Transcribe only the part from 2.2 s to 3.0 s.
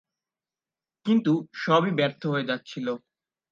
হয়ে যাচ্ছিল।